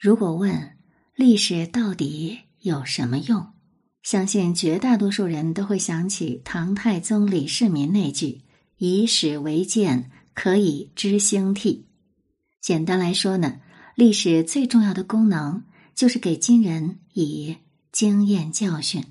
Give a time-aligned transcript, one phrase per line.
[0.00, 0.78] 如果问
[1.14, 3.46] 历史到底有什么用，
[4.02, 8.40] 相信绝大多数人都会想起唐太宗李世民那句
[8.78, 11.84] “以史为鉴，可以知兴替”。
[12.62, 13.60] 简单来说呢，
[13.94, 15.64] 历史最重要的功能
[15.94, 17.58] 就是给今人以
[17.92, 19.04] 经验教训。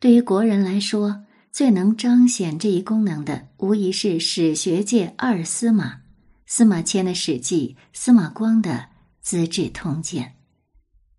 [0.00, 6.00] 对于国人来说，最能彰显这一功能的，无疑是史学界二司马：
[6.46, 8.70] 司马迁的《史记》，司马光的。
[9.28, 10.24] 《资治通鉴》，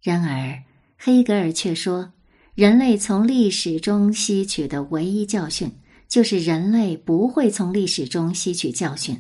[0.02, 0.64] 然而
[0.98, 2.12] 黑格尔却说，
[2.56, 5.72] 人类从历史中吸取的唯一教训，
[6.08, 9.16] 就是人类不会从历史中吸取教训。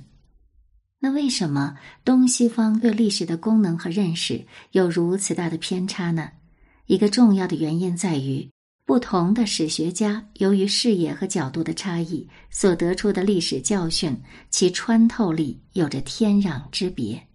[0.98, 6.32] 那为什么东西方对历史的功能和认识有如此大的偏差呢？
[6.88, 8.49] 一个重要的原因在于，
[8.85, 17.29] 不同的史学家由于视野和角度的差异，所得出的历史教训，其穿透力有着天壤之别。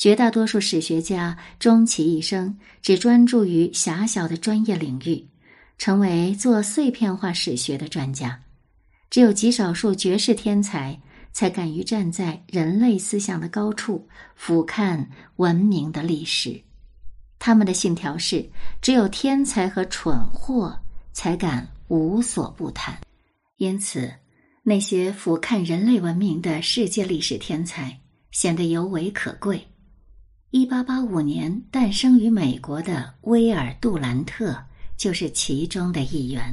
[0.00, 5.28] 绝大多数史学家终其一生只专注于狭小的专业领域，
[5.76, 8.40] 成为做碎片化史学的专家。
[9.10, 10.98] 只有极少数绝世天才
[11.34, 16.58] 才敢于站在人类思想的高处俯瞰文明的历史。
[17.38, 18.48] 他们的信条是：
[18.80, 20.74] 只有天才和蠢货
[21.12, 22.98] 才敢无所不谈。
[23.58, 24.10] 因此，
[24.62, 29.62] 那些俯瞰人类文明的世界历史天才显得尤为可贵。
[30.52, 34.60] 一八八五年诞生于美国的威尔·杜兰特
[34.96, 36.52] 就是其中的一员。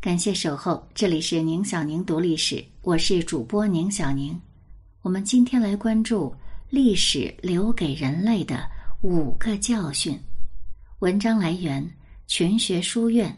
[0.00, 4.40] 感谢守候，这里是宁小宁读历史，我是主播宁小宁。
[5.02, 6.32] 我们今天来关注
[6.70, 8.70] 历史留给人类的
[9.02, 10.16] 五个教训。
[11.00, 11.92] 文章来源：
[12.28, 13.36] 群学书院、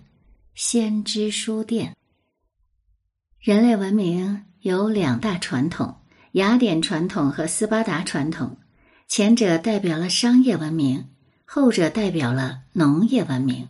[0.54, 1.96] 先知书店。
[3.40, 5.96] 人类文明有两大传统。
[6.32, 8.58] 雅典传统和斯巴达传统，
[9.08, 11.06] 前者代表了商业文明，
[11.46, 13.68] 后者代表了农业文明。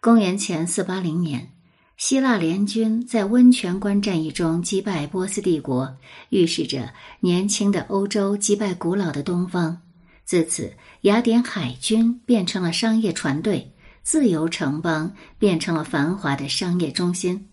[0.00, 1.50] 公元前四八零年，
[1.96, 5.96] 希腊联军在温泉关战役中击败波斯帝国，
[6.28, 9.82] 预示着年轻的欧洲击败古老的东方。
[10.24, 13.72] 自此，雅典海军变成了商业船队，
[14.04, 17.48] 自由城邦变成了繁华的商业中心。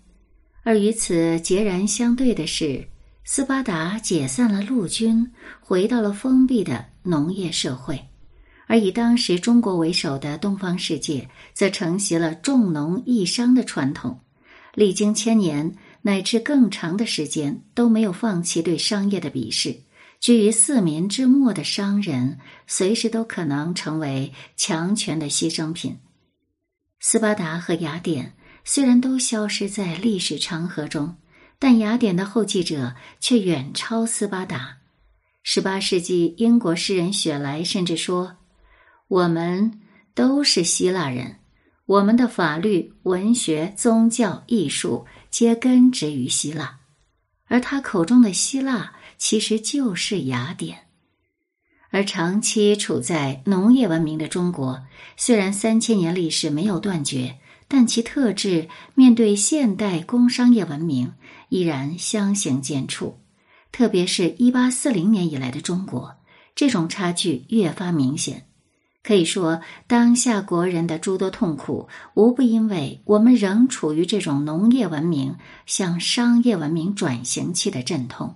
[0.61, 2.87] 而与此截然相对的是。
[3.29, 8.07] 斯巴达解散了陆军，回到了封闭的农业社会，
[8.67, 14.21] 而以当时中国为首的东方世界则承袭了重农抑商的传统，
[14.73, 19.75] 历经千年乃至更长的时间都没有放弃对商业的鄙视。
[20.21, 25.97] 居于四民之末的商人，随时都可能成为强权的牺牲品。
[27.01, 31.13] 斯巴达和雅典虽然都消失在历史长河中。
[31.59, 34.77] 但雅典的后继者却远超斯巴达。
[35.41, 38.37] 十八世纪，英国诗人雪莱甚至说
[39.07, 39.79] ：“我们
[40.13, 41.37] 都是希腊人，
[41.85, 46.79] 我们的法律、文学、宗教、艺术皆根植于希腊。”
[47.47, 50.87] 而他口中的希腊，其实就是雅典。
[51.89, 54.83] 而长期处在农业文明的中国，
[55.15, 57.39] 虽然三千年历史没有断绝。
[57.67, 61.13] 但其特质面对现代工商业文明
[61.49, 63.15] 依然相形见绌，
[63.71, 66.15] 特别是一八四零年以来的中国，
[66.55, 68.45] 这种差距越发明显。
[69.03, 78.35] 可以说，当下国人的诸多痛苦，无不因为我们仍处于这种农业文明向商业文明转型期的阵痛。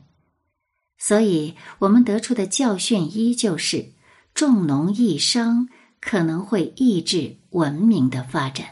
[0.97, 3.93] 所以，我们得出的教训依旧是：
[4.33, 5.67] 重农抑商
[5.99, 8.67] 可能会抑制文明的发展。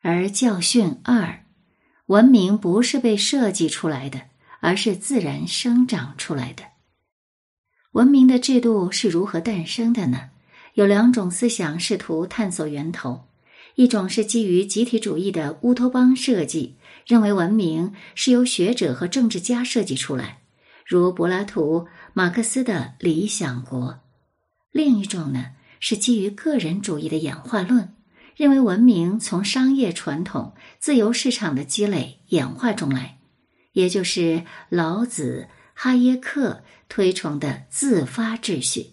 [0.00, 1.44] 而教训二，
[2.06, 4.22] 文明不是被设计出来的，
[4.60, 6.64] 而是自然生长出来的。
[7.92, 10.30] 文明的制度是如何诞生的呢？
[10.74, 13.26] 有两种思想试图探索源头：
[13.74, 20.42] 一种是基于集体主义的乌托邦设计，认为文明是由学者和政治家设计出来，
[20.86, 24.00] 如柏拉图、马克思的理想国；
[24.70, 27.94] 另一种呢，是基于个人主义的演化论。
[28.38, 33.18] 认为文明从商业传统、自由市场的积累演化中来，
[33.72, 38.92] 也就是老子、哈耶克推崇的自发秩序。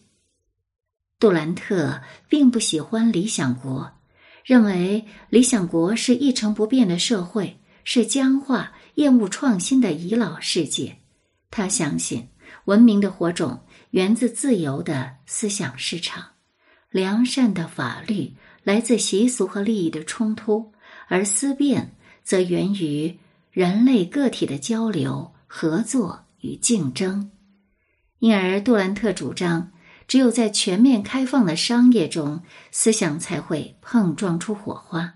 [1.20, 3.92] 杜兰特并不喜欢理想国，
[4.44, 10.98] 认为理想国是一成不变的社会，是僵化、厌恶创新的遗老世界。
[11.52, 12.30] 他相信
[12.66, 16.32] 文明的火种源自自由的思想市场、
[16.90, 18.34] 良善的法律。
[18.66, 20.74] 来自习俗和利益的冲突，
[21.08, 23.20] 而思辨则源于
[23.52, 27.30] 人类个体的交流、合作与竞争。
[28.18, 29.72] 因而杜兰特主张，
[30.08, 32.42] 只有在全面开放的商业中，
[32.72, 35.14] 思想才会碰撞出火花。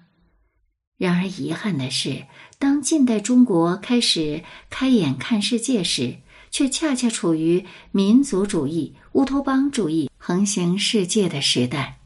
[0.97, 2.27] 然而遗憾的是，
[2.59, 6.17] 当近代中国开始开眼看世界时，
[6.51, 11.98] 却恰恰处于民族主义、乌托邦主义横行世界的时代。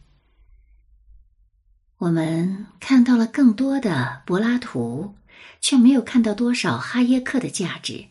[2.04, 5.16] 我们看到了更多的柏拉图，
[5.62, 8.08] 却没有看到多少哈耶克的价值。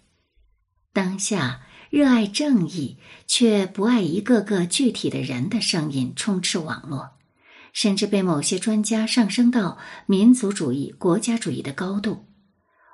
[0.95, 1.61] 当下
[1.91, 2.97] 热爱正义
[3.27, 7.11] 却不爱一个个具体的人的声音充斥网络。
[7.75, 12.27] 甚至被某些专家上升到民族主义、国家主义的高度。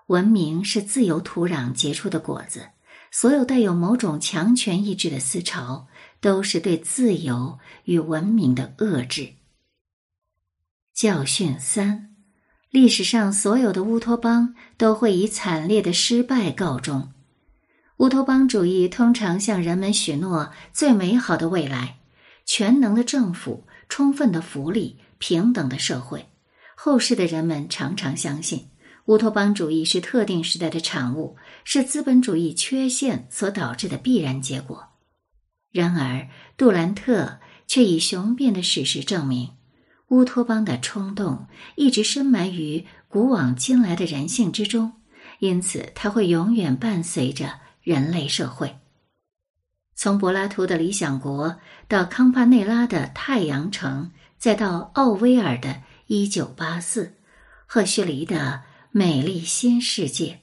[0.08, 2.70] 文明是自由土壤结出的果子，
[3.12, 5.86] 所有带有某种强权意志的思潮，
[6.20, 9.34] 都是对自由与文明的遏制。
[10.98, 12.12] 教训三：
[12.72, 17.12] 历史上所有的乌托邦都会以惨烈的失败告终。
[17.98, 22.00] 乌托邦主义通常向人们许诺最美好的未来，
[22.44, 23.64] 全能的政府。
[23.88, 26.26] 充分的福利、平等的社会，
[26.74, 28.68] 后世的人们常常相信
[29.06, 34.88] 乌托邦主义是特定时代的产物，是资本主义缺陷所导致的必然结果。
[35.70, 39.50] 然而，杜兰特却以雄辩的史实证明，
[40.08, 41.46] 乌托邦的冲动
[41.76, 44.92] 一直深埋于古往今来的人性之中，
[45.38, 48.78] 因此它会永远伴随着人类社会。
[49.94, 51.56] 从柏拉图的理想国
[51.88, 55.68] 到康帕内拉的太阳城，再到奥威尔的
[56.06, 57.04] 《一九八四》，
[57.66, 58.62] 赫胥黎的
[58.92, 60.40] 美丽新世界，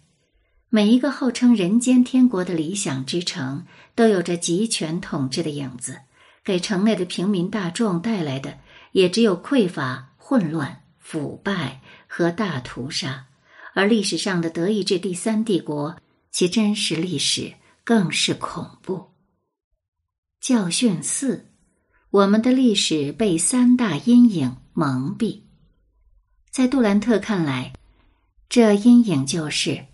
[0.70, 3.66] 每一个号称人间天国的理想之城，
[3.96, 6.02] 都有着集权统治的影子，
[6.44, 8.60] 给城内的平民大众带来的
[8.96, 13.28] 也只有匮乏、混乱、腐败和大屠杀。
[13.74, 15.98] 而历史上的德意志第三帝国，
[16.32, 19.08] 其真实历史更是恐怖。
[20.40, 21.48] 教训四：
[22.10, 25.42] 我们的历史被三大阴影蒙蔽。
[26.50, 27.74] 在杜兰特看来，
[28.48, 29.88] 这阴影就是：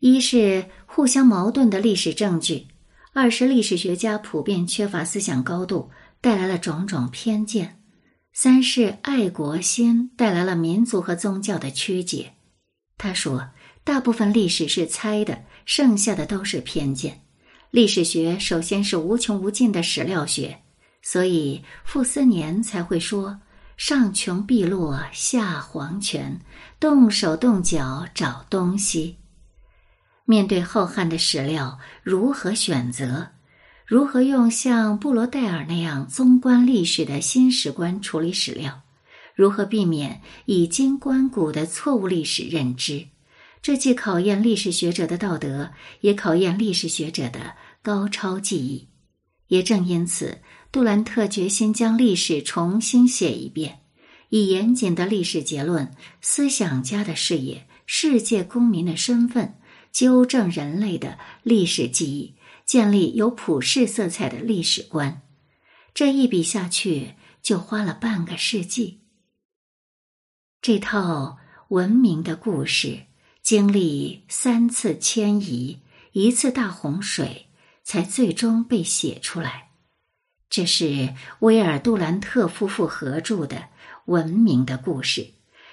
[0.00, 2.66] 一是互相矛盾的历史证据；
[3.14, 5.90] 二是历史学家普遍缺乏思想高度，
[6.20, 7.68] 带来了种种偏见；
[8.36, 12.32] 三是爱国心带来了民族和宗教的曲解。
[12.98, 13.50] 他说，
[13.84, 17.22] 大部分历史是猜的，剩下的都是偏见。
[17.70, 20.58] 历史学首先是无穷无尽的史料学，
[21.00, 23.40] 所以傅斯年才会说
[23.78, 26.40] “上穷碧落下黄泉，
[26.80, 29.18] 动手动脚找东西”。
[30.26, 33.28] 面对浩瀚的史料，如何选择？
[33.86, 38.80] 如何用像布罗代尔那样纵观历史的新史观处理史料？
[39.34, 43.08] 如何避免以今观古的错误历史认知？
[43.60, 45.70] 这既考验历史学者的道德，
[46.00, 48.88] 也考验历史学者的高超技艺。
[49.48, 50.38] 也正因此，
[50.72, 53.80] 杜兰特决心将历史重新写一遍，
[54.30, 55.90] 以严谨的历史结论、
[56.22, 59.56] 思想家的视野、世界公民的身份，
[59.92, 62.33] 纠正人类的历史记忆，
[62.64, 65.22] 建立有普世色彩的历史观。
[65.92, 69.00] 这一笔下去，就花了半个世纪。
[70.60, 71.38] 这套
[71.68, 73.06] 文明的故事。
[73.42, 75.80] 经历三次迁移，
[76.12, 77.48] 一次大洪水，
[77.82, 79.68] 才最终被写出来。
[80.48, 83.56] 这是威尔杜兰特夫妇合著的
[84.06, 85.20] 《文明的故事》，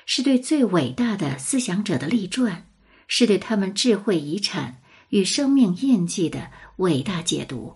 [0.05, 2.69] 是对最伟大的思想者的立传，
[3.07, 4.80] 是对他们智慧遗产
[5.12, 7.75] 与生命印记的伟大解读。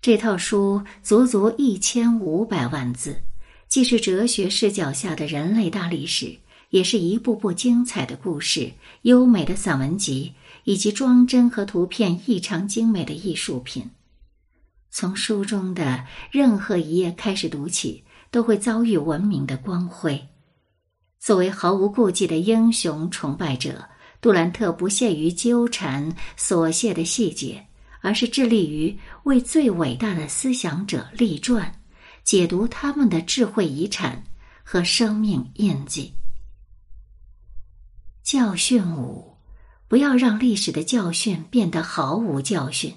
[0.00, 3.22] 这套书足足一千五百万字，
[3.68, 6.38] 既是哲学视角下的人类大历史。
[6.70, 8.72] 也是一部部精彩的故事、
[9.02, 10.34] 优美的散文集，
[10.64, 13.88] 以及装帧和图片异常精美的艺术品。
[14.90, 20.26] 从书中的任何一页开始读起，都会遭遇文明的光辉。
[21.20, 23.88] 作为毫无顾忌的英雄崇拜者，
[24.26, 27.64] 杜兰特不屑于纠缠琐屑的细节，
[28.00, 31.72] 而是致力于为最伟大的思想者立传，
[32.24, 34.24] 解读他们的智慧遗产
[34.64, 36.12] 和生命印记。
[38.24, 39.36] 教训五：
[39.86, 42.92] 不要让历史的教训变得毫无教训。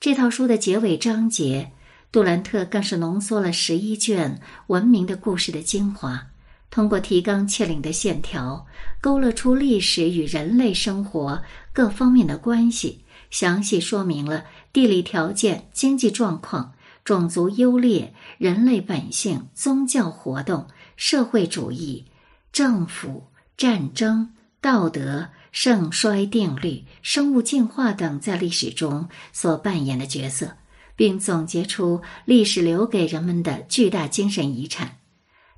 [0.00, 1.70] 这套书的结尾章节，
[2.10, 6.29] 杜兰特更是浓缩了十一卷文明的故事的精华，
[6.70, 8.66] 通过提纲挈领的线条，
[9.00, 16.72] 勾勒出历史与人类生活各方面的关系，详细说明了地理条件、经济状况、
[17.04, 22.06] 种族优劣、人类本性、宗教活动、社会主义、
[22.52, 23.24] 政府、
[23.56, 24.30] 战争。
[24.62, 30.54] 道德、盛衰定律、生物进化等在历史中所扮演的角色，
[30.94, 34.99] 并总结出历史留给人们的巨大精神遗产。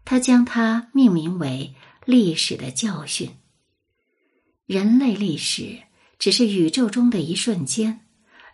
[0.04, 3.30] 他将它命名为“历史的教训”。
[4.66, 5.80] 人类历史
[6.18, 8.00] 只是宇宙中的一瞬间，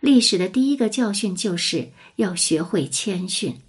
[0.01, 3.61] 历史的第一个教训就是要学会谦逊。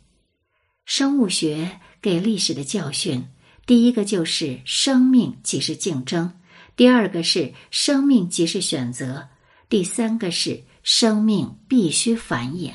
[0.85, 3.29] 生物学给历史的教训，
[3.67, 6.33] 第一个就是生命即是竞争。
[6.77, 9.29] 第二个是生命即是选择，
[9.69, 12.73] 第三个是生命必须繁衍，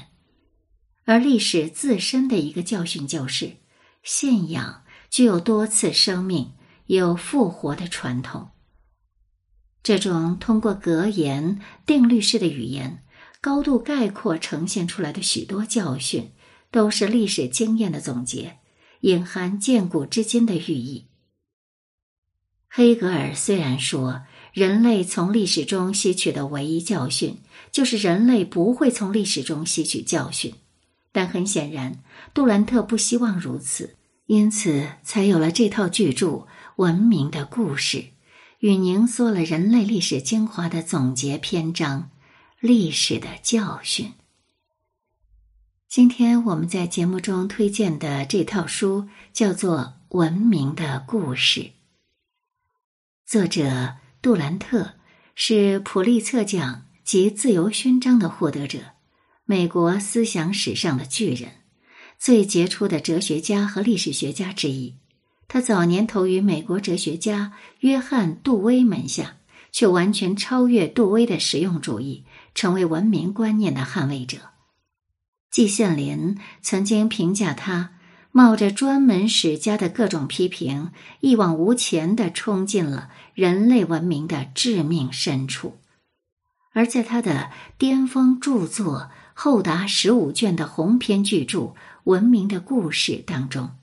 [1.06, 3.58] 而历史自身的一个教训就是，
[4.04, 6.54] 信仰具有多次生命、
[6.88, 8.50] 有复活的传统。
[9.84, 13.04] 这种通过格言、定律式的语言，
[13.40, 16.32] 高度概括呈现出来的许多教训，
[16.72, 18.58] 都是历史经验的总结，
[19.02, 21.06] 隐含见古知今的寓意。
[22.68, 27.38] 黑格尔虽然说，人类从历史中吸取的唯一教训
[27.72, 30.54] 就是人类不会从历史中吸取教训，
[31.12, 33.96] 但很显然，杜兰特不希望如此，
[34.28, 36.28] 因此才有了这套巨著
[36.78, 37.98] 《文明的故事》，
[38.60, 42.02] 与凝缩了人类历史精华的总结篇章
[42.60, 44.08] 《历史的教训》。
[45.88, 51.62] 今天我们在节目中推荐的这套书叫做《文明的故事》。
[53.26, 54.96] 作者杜兰特
[55.36, 58.80] 是普利策奖及自由勋章的获得者，
[59.46, 61.52] 美国思想史上的巨人，
[62.18, 64.96] 最杰出的哲学家和历史学家之一。
[65.48, 69.38] 他早年投于美国哲学家约翰·杜威门下，
[69.72, 74.38] 却完全超越杜威的实用主义，成为文明观念的捍卫者。
[75.52, 77.92] 季羡林曾经评价他。
[78.38, 80.92] 冒着专门史家的各种批评，
[81.22, 85.78] 一往无前的冲进了人类文明的致命深处。
[86.74, 91.60] 而在他的巅峰著作厚达十五卷的鸿篇巨著
[92.06, 93.78] 《文明的故事》当中，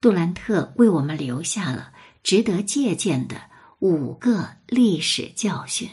[0.00, 3.50] 杜兰特为我们留下了值得借鉴的
[3.80, 5.90] 五个历史教训。